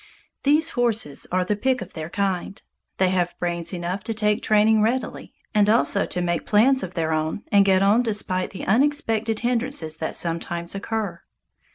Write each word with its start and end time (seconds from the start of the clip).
These 0.41 0.71
horses 0.71 1.27
are 1.31 1.45
the 1.45 1.55
pick 1.55 1.79
of 1.79 1.93
their 1.93 2.09
kind. 2.09 2.59
They 2.97 3.09
have 3.09 3.37
brains 3.37 3.71
enough 3.71 4.03
to 4.05 4.15
take 4.15 4.41
training 4.41 4.81
readily, 4.81 5.31
and 5.53 5.69
also 5.69 6.07
to 6.07 6.21
make 6.23 6.47
plans 6.47 6.81
of 6.81 6.95
their 6.95 7.13
own 7.13 7.43
and 7.51 7.63
get 7.65 7.83
on 7.83 8.01
despite 8.01 8.49
the 8.49 8.65
unexpected 8.65 9.41
hindrances 9.41 9.97
that 9.97 10.15
sometimes 10.15 10.73
occur. 10.73 11.21